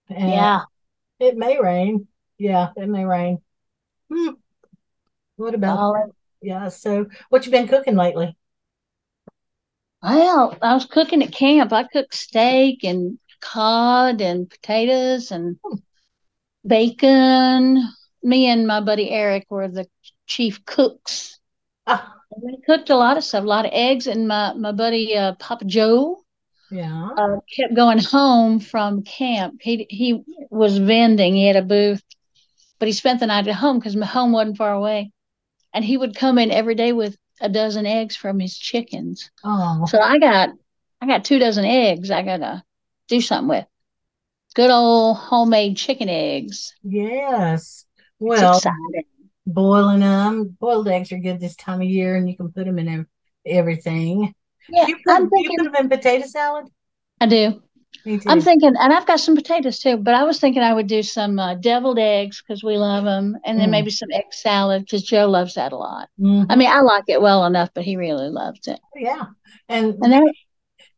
[0.09, 0.63] And Yeah.
[1.21, 2.09] It may rain.
[2.39, 3.39] Yeah, it may rain.
[4.11, 4.31] Hmm.
[5.37, 6.01] What about Golly.
[6.43, 6.69] yeah?
[6.71, 8.37] So what you been cooking lately?
[10.03, 11.73] Well, I was cooking at camp.
[11.73, 13.19] I cooked steak and
[13.53, 15.57] cod and potatoes and
[16.67, 17.83] bacon.
[18.23, 19.87] Me and my buddy Eric were the
[20.27, 21.39] chief cooks.
[21.87, 25.17] Ah, We cooked a lot of stuff, a lot of eggs, and my my buddy
[25.17, 26.23] uh, Papa Joe
[26.71, 27.11] yeah.
[27.17, 29.61] uh, kept going home from camp.
[29.61, 31.35] He he was vending.
[31.35, 32.03] He had a booth,
[32.79, 35.13] but he spent the night at home because my home wasn't far away,
[35.75, 39.31] and he would come in every day with a dozen eggs from his chickens.
[39.45, 40.51] Oh, So I got
[41.01, 42.65] I got two dozen eggs I gotta
[43.09, 43.67] do something with.
[44.55, 46.75] Good old homemade chicken eggs.
[46.83, 47.85] yes.
[48.19, 48.61] Well,
[49.47, 50.57] boiling them.
[50.61, 53.07] Boiled eggs are good this time of year, and you can put them in
[53.47, 54.35] everything.
[54.69, 56.67] Yeah, you put, I'm do you thinking put them in potato salad?
[57.21, 57.63] I do.
[58.07, 61.03] I'm thinking, and I've got some potatoes too, but I was thinking I would do
[61.03, 63.73] some uh, deviled eggs because we love them, and then Mm.
[63.73, 66.09] maybe some egg salad because Joe loves that a lot.
[66.49, 66.59] I Mhm.
[66.59, 68.81] mean, I like it well enough, but he really loves it.
[68.97, 69.27] yeah.
[69.69, 70.35] And And that,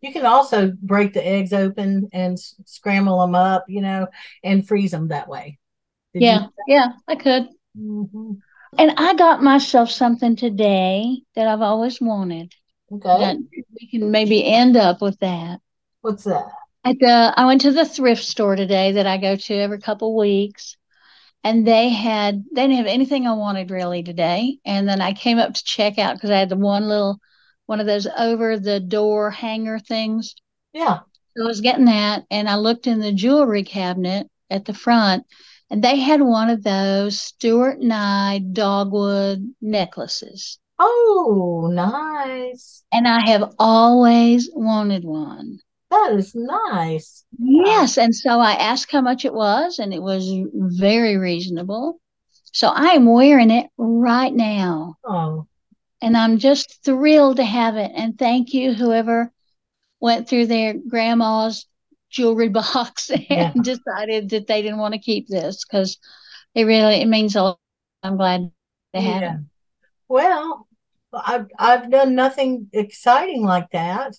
[0.07, 4.07] you can also break the eggs open and s- scramble them up, you know,
[4.45, 5.59] and freeze them that way.
[6.15, 7.49] Did you- yeah, yeah, I could.
[7.79, 8.39] Mhm.
[8.79, 12.53] And I got myself something today that I've always wanted.
[12.93, 13.39] Okay.
[13.81, 15.61] We can maybe end up with that.
[16.03, 16.47] What's that?
[16.85, 20.17] At the, I went to the thrift store today that I go to every couple
[20.17, 20.77] weeks,
[21.43, 24.59] and they had they didn't have anything I wanted really today.
[24.65, 27.19] And then I came up to check out because I had the one little
[27.67, 30.35] one of those over the door hanger things.
[30.73, 31.01] Yeah.
[31.37, 35.25] So I was getting that, and I looked in the jewelry cabinet at the front,
[35.71, 40.59] and they had one of those Stuart Nye dogwood necklaces.
[40.79, 42.83] Oh, nice.
[42.93, 45.59] And I have always wanted one.
[45.91, 47.25] That is nice.
[47.39, 52.01] Yes, and so I asked how much it was, and it was very reasonable.
[52.53, 55.47] So I am wearing it right now, Oh,
[56.03, 57.93] and I'm just thrilled to have it.
[57.95, 59.33] And thank you, whoever
[60.01, 61.67] went through their grandma's
[62.11, 63.53] jewelry box and Yeah.
[63.63, 65.99] decided that they didn't want to keep this because
[66.55, 67.61] it really it means a lot.
[68.03, 68.53] I'm glad
[68.95, 69.35] to have yeah.
[69.35, 69.41] it.
[70.09, 70.69] Well,
[71.13, 74.17] I've I've done nothing exciting like that.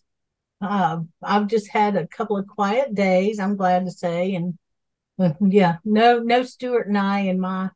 [0.61, 4.57] Uh, I've just had a couple of quiet days, I'm glad to say, and
[5.41, 7.69] yeah, no no Stuart Nye in my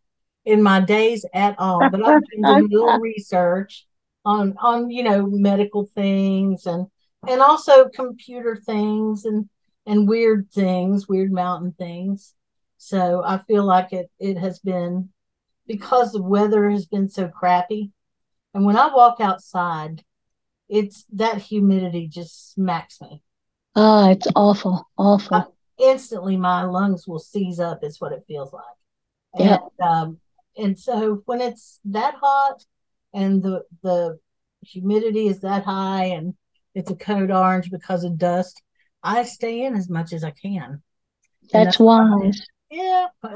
[0.46, 1.90] in my days at all.
[1.90, 3.86] But I've been doing a little research
[4.24, 6.88] on on you know medical things and
[7.28, 9.50] and also computer things and
[9.86, 12.34] and weird things, weird mountain things.
[12.78, 15.10] So I feel like it it has been
[15.68, 17.92] because the weather has been so crappy.
[18.54, 20.04] And when I walk outside,
[20.68, 23.24] it's that humidity just smacks me.
[23.76, 25.56] Oh, it's awful, awful.
[25.78, 28.64] Instantly, my lungs will seize up, is what it feels like.
[29.38, 29.58] Yeah.
[29.80, 30.20] And, um,
[30.58, 32.66] and so when it's that hot
[33.14, 34.20] and the the
[34.62, 36.36] humidity is that high and
[36.76, 38.62] it's a code orange because of dust,
[39.04, 40.82] I stay in as much as I can.
[41.54, 42.42] And That's wise.
[42.70, 43.30] Yeah, uh,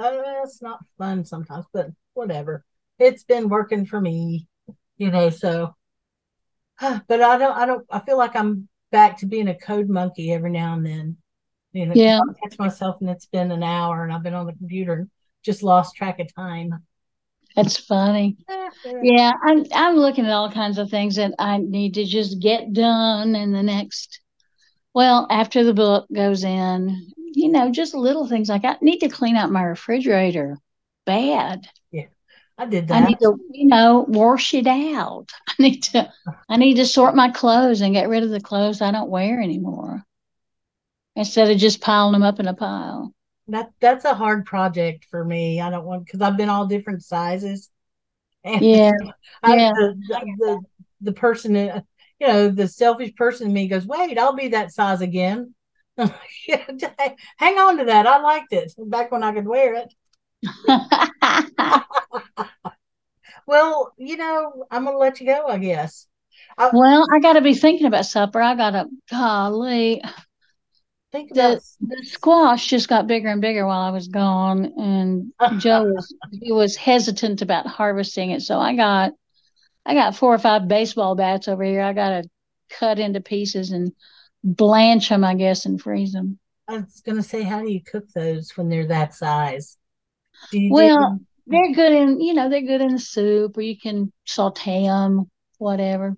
[0.43, 2.63] it's not fun sometimes, but whatever.
[2.99, 4.47] It's been working for me,
[4.97, 5.75] you know, so
[6.81, 10.31] but I don't I don't I feel like I'm back to being a code monkey
[10.31, 11.17] every now and then.
[11.73, 12.19] You know, Yeah.
[12.19, 15.09] I'll catch myself and it's been an hour and I've been on the computer and
[15.43, 16.73] just lost track of time.
[17.55, 18.37] That's funny.
[18.49, 18.69] Eh.
[19.01, 22.73] Yeah, I'm I'm looking at all kinds of things that I need to just get
[22.73, 24.19] done in the next,
[24.93, 29.09] well, after the book goes in, you know, just little things like I need to
[29.09, 30.57] clean out my refrigerator.
[31.05, 31.67] Bad.
[31.91, 32.05] Yeah.
[32.57, 33.03] I did that.
[33.03, 35.29] I need to, you know, wash it out.
[35.47, 36.11] I need to
[36.49, 39.41] I need to sort my clothes and get rid of the clothes I don't wear
[39.41, 40.03] anymore.
[41.15, 43.14] Instead of just piling them up in a pile.
[43.47, 45.62] That that's a hard project for me.
[45.62, 47.69] I don't want because I've been all different sizes.
[48.43, 48.91] And Yeah.
[49.43, 49.71] I, Yeah.
[49.75, 50.62] the, the, the
[51.01, 51.81] the person, uh,
[52.19, 55.55] you know, the selfish person in me goes, "Wait, I'll be that size again."
[55.97, 58.05] Hang on to that.
[58.08, 59.93] I liked it back when I could wear it.
[63.47, 65.47] Well, you know, I'm gonna let you go.
[65.47, 66.08] I guess.
[66.71, 68.41] well, I gotta be thinking about supper.
[68.41, 70.01] I gotta golly.
[71.15, 75.86] Think the the squash just got bigger and bigger while I was gone, and Joe
[75.86, 78.41] was he was hesitant about harvesting it.
[78.41, 79.13] So I got
[79.86, 81.82] I got four or five baseball bats over here.
[81.82, 82.30] I got to
[82.69, 83.93] cut into pieces and
[84.43, 86.38] blanch them, I guess, and freeze them.
[86.67, 89.78] I was gonna say, how do you cook those when they're that size?
[90.52, 95.31] Well, They're good in you know they're good in soup, or you can saute them,
[95.60, 96.17] whatever.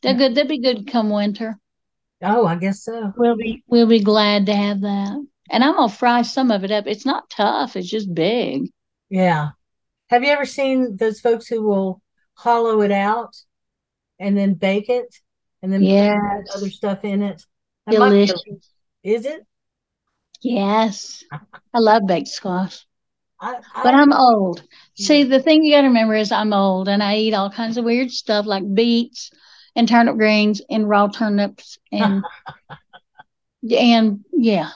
[0.00, 0.34] They're good.
[0.34, 1.58] They'd be good come winter.
[2.22, 3.12] Oh, I guess so.
[3.16, 5.26] We'll be we'll be glad to have that.
[5.50, 6.86] And I'm gonna fry some of it up.
[6.86, 7.76] It's not tough.
[7.76, 8.70] It's just big.
[9.08, 9.50] Yeah.
[10.08, 12.02] Have you ever seen those folks who will
[12.34, 13.36] hollow it out
[14.18, 15.14] and then bake it
[15.62, 17.44] and then put other stuff in it?
[17.86, 18.42] That Delicious.
[19.02, 19.46] Is it?
[20.40, 21.24] Yes.
[21.32, 22.86] I love baked squash,
[23.40, 24.62] I, but I, I'm old.
[24.96, 27.76] See, the thing you got to remember is I'm old and I eat all kinds
[27.76, 29.30] of weird stuff like beets
[29.76, 32.24] and turnip greens and raw turnips and
[33.70, 34.70] and yeah,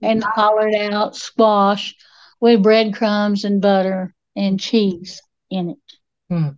[0.00, 1.94] and hollowed out squash
[2.40, 5.78] with breadcrumbs and butter and cheese in it.
[6.30, 6.48] Hmm.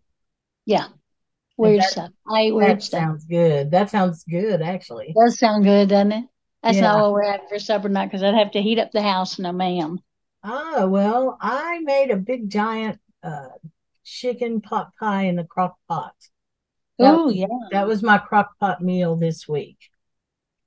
[0.67, 0.87] Yeah.
[1.57, 2.11] Weird that- stuff.
[2.29, 3.01] I weird That stuff.
[3.01, 3.71] sounds good.
[3.71, 5.15] That sounds good, actually.
[5.17, 6.25] Does sound good, doesn't it?
[6.63, 6.83] That's Yeah.
[6.85, 9.39] not what we're having for supper tonight because I'd have to heat up the house.
[9.39, 9.99] No, ma'am.
[10.43, 13.49] Ah, well, I made a big giant uh
[14.05, 16.15] chicken pot pie in the crock pot.
[17.01, 17.47] Oh, yeah.
[17.71, 19.79] That was my crock pot meal this week.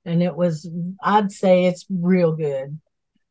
[0.04, 0.68] And it was,
[1.02, 2.80] I'd say it's real good.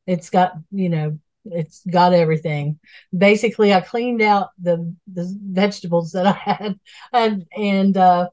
[0.07, 2.79] It's got, you know, it's got everything.
[3.17, 6.79] Basically, I cleaned out the the vegetables that I had
[7.13, 8.29] and and uh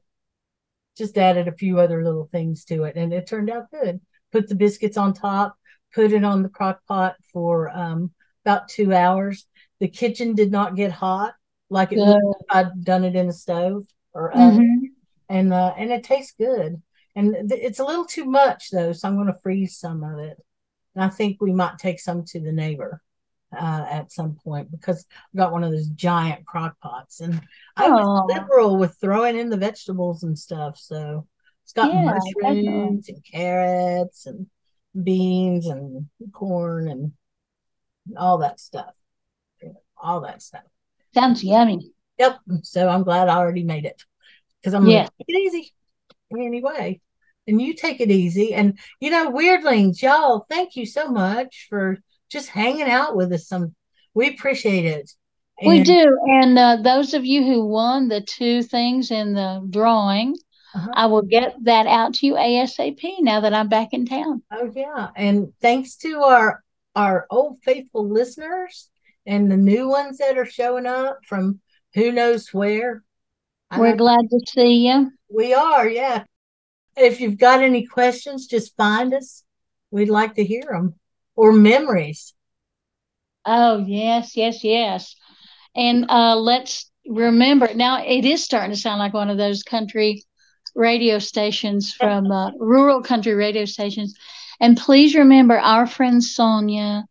[0.97, 3.99] just added a few other little things to it and it turned out good.
[4.31, 5.57] Put the biscuits on top,
[5.93, 8.11] put it on the crock pot for um
[8.45, 9.45] about two hours.
[9.79, 11.35] The kitchen did not get hot
[11.69, 13.85] like it would if I'd done it in a stove
[14.15, 14.89] or Mhm.
[15.29, 16.81] and uh, and it tastes good.
[17.15, 20.19] And th- it's a little too much though, so I'm going to freeze some of
[20.19, 20.37] it.
[20.95, 23.01] And I think we might take some to the neighbor
[23.55, 27.41] uh, at some point because I've got one of those giant crock pots, and
[27.77, 28.25] I was Aw.
[28.25, 30.77] liberal with throwing in the vegetables and stuff.
[30.79, 31.27] So
[31.63, 34.47] it's got Yeah, mushrooms and carrots and
[35.03, 37.13] beans and corn and
[38.17, 38.93] all that stuff.
[39.97, 40.63] All that stuff.
[41.13, 41.94] Sounds yummy.
[42.17, 42.39] Yep.
[42.63, 44.01] So I'm glad I already made it
[44.61, 45.03] because I'm Yeah.
[45.03, 45.73] take it easy
[46.31, 47.01] anyway.
[47.47, 48.53] And you take it easy.
[48.53, 51.99] And you know, weirdlings, y'all, thank you so much for
[52.29, 53.47] just hanging out with us.
[53.47, 53.75] Some
[54.13, 55.11] we appreciate it.
[55.65, 56.19] We do.
[56.25, 60.35] And uh, those of you who won the two things in the drawing,
[60.75, 60.91] Uh-huh.
[60.93, 64.41] I will get that out to you ASAP now that I'm back in town.
[64.51, 65.09] Oh yeah.
[65.15, 66.63] And thanks to our
[66.95, 68.89] our old faithful listeners
[69.25, 71.59] and the new ones that are showing up from
[71.95, 73.03] who knows where.
[73.75, 75.11] We're glad to see you.
[75.29, 76.23] we are, yeah.
[76.95, 79.43] If you've got any questions, just find us.
[79.91, 80.95] We'd like to hear them
[81.35, 82.33] or memories.
[83.45, 85.15] Oh, yes, yes, yes.
[85.75, 90.23] And uh, let's remember now, it is starting to sound like one of those country
[90.73, 94.15] radio stations from uh, rural country radio stations.
[94.59, 97.05] And please remember our friend Sonia,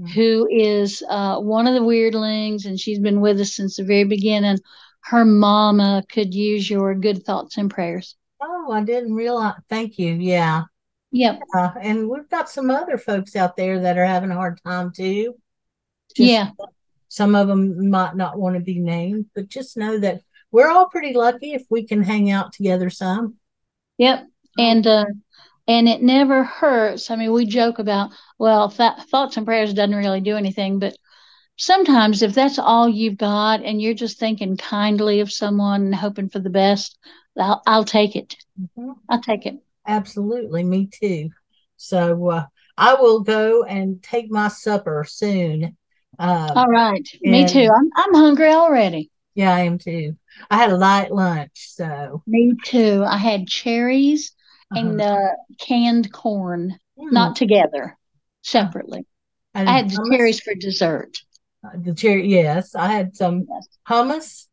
[0.00, 0.08] Mhm.
[0.10, 4.04] who is uh, one of the weirdlings, and she's been with us since the very
[4.04, 4.58] beginning.
[5.00, 8.16] Her mama could use your good thoughts and prayers.
[8.40, 9.54] Oh, I didn't realize.
[9.68, 10.14] Thank you.
[10.14, 10.64] Yeah.
[11.10, 11.40] Yep.
[11.56, 14.92] Uh, and we've got some other folks out there that are having a hard time
[14.92, 15.34] too.
[16.14, 16.50] Just- Yeah.
[17.08, 20.20] Some of them might not want to be named, but just know that
[20.52, 23.36] we're all pretty lucky if we can hang out together some.
[23.96, 24.26] Yep.
[24.58, 25.06] And uh
[25.68, 27.10] and it never hurts.
[27.10, 30.96] I mean, we joke about, well, th- thoughts and prayers doesn't really do anything, but
[31.56, 36.28] sometimes if that's all you've got and you're just thinking kindly of someone and hoping
[36.30, 36.98] for the best,
[37.38, 38.36] I'll, I'll take it.
[38.58, 38.96] Mhm.
[39.08, 39.56] I'll take it.
[39.86, 40.64] Absolutely.
[40.64, 41.30] Me too.
[41.76, 42.46] So uh,
[42.76, 45.76] I will go and take my supper soon.
[46.18, 47.08] Um, All right.
[47.24, 47.70] Me too.
[47.74, 49.10] I'm I'm hungry already.
[49.34, 50.16] yeah, I am too.
[50.50, 53.02] I had a light lunch, so Me too.
[53.04, 54.32] I had cherries
[54.70, 55.14] and uh-huh.
[55.14, 57.96] uh, canned corn, Mm, not together,
[58.42, 59.06] separately.
[59.54, 61.16] I had the cherries for dessert.
[61.64, 62.74] Uh, the cherry, yes.
[62.74, 63.68] I had some Yes.
[63.88, 64.46] hummus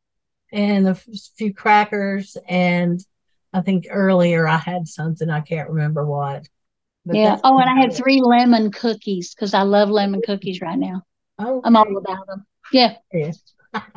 [0.51, 1.07] and a f-
[1.37, 3.03] few crackers, and
[3.51, 6.47] I think earlier I had something I can't remember what.
[7.05, 7.39] Yeah.
[7.43, 11.03] Oh, and I had three lemon cookies because I love lemon cookies right now.
[11.37, 12.45] Oh, I'm all about them.
[12.71, 12.95] Yeah.
[13.13, 13.33] okay.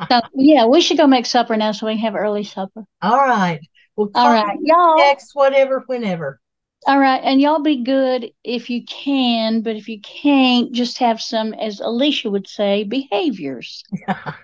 [0.09, 2.83] So yeah, we should go make supper now so we can have early supper.
[3.01, 3.61] all right.
[3.99, 4.95] Well, All right, y'all.
[4.97, 6.39] text, whatever, whenever.
[6.87, 11.21] All right, and y'all be good if you can, but if you can't, just have
[11.21, 13.83] some, as Alicia would say, behaviors.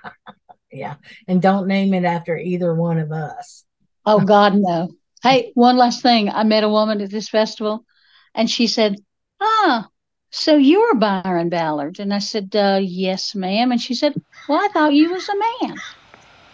[0.74, 0.96] yeah,
[1.30, 3.64] and don't name it after either one of us.
[4.06, 4.90] Oh God, no.
[5.24, 6.30] Hey, one last thing.
[6.30, 7.86] I met a woman at this festival,
[8.34, 8.98] and she said,
[9.40, 9.88] "Ah,
[10.32, 14.68] so you're Byron Ballard?" And I said, uh, "Yes, ma'am." And she said, "Well, I
[14.74, 15.78] thought you was a man."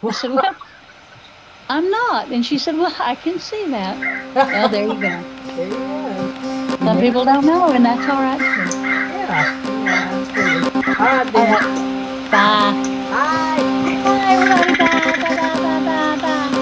[0.08, 0.56] I said, "Well,
[1.72, 3.98] I'm not." And she said, "Well, I can see that."
[4.52, 5.24] Well, there you go.
[5.56, 6.34] There you go.
[6.84, 7.00] Some Yeah.
[7.00, 8.72] people don't know, and that's all right too.
[9.10, 9.46] Yeah,
[9.88, 10.26] yeah.
[11.00, 11.48] All right, All then.
[11.48, 11.70] right.
[12.32, 12.76] Bye.
[13.10, 13.64] Bye.
[14.04, 14.76] Bye, everybody.
[14.76, 15.18] Bye.
[15.18, 15.60] Bye.
[15.62, 15.82] Bye.
[15.82, 16.18] Bye.
[16.22, 16.22] Bye.
[16.22, 16.62] Bye.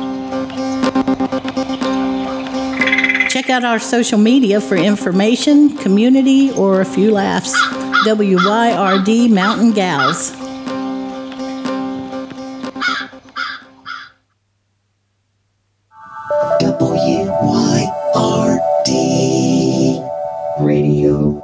[3.41, 7.51] Check out our social media for information, community, or a few laughs.
[8.05, 10.29] WYRD Mountain Gals.
[16.61, 17.79] WYRD
[20.59, 21.43] Radio.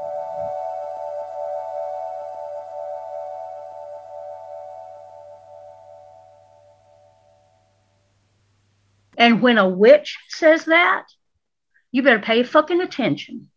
[9.18, 11.08] And when a witch says that,
[11.92, 13.50] you better pay fucking attention.